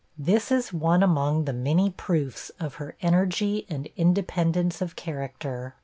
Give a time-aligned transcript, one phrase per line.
[0.17, 5.75] This is one among the many proofs of her energy and independence of character.